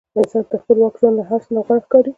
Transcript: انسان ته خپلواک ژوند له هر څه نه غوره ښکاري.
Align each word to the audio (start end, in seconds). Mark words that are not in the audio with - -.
انسان 0.19 0.43
ته 0.49 0.55
خپلواک 0.61 0.93
ژوند 0.99 1.15
له 1.17 1.23
هر 1.29 1.39
څه 1.45 1.51
نه 1.55 1.59
غوره 1.65 1.81
ښکاري. 1.85 2.09